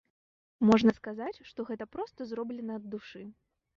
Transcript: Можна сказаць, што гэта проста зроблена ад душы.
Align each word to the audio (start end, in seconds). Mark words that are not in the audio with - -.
Можна 0.69 0.93
сказаць, 0.99 1.43
што 1.51 1.67
гэта 1.69 1.89
проста 1.97 2.29
зроблена 2.33 2.79
ад 2.81 2.85
душы. 2.95 3.23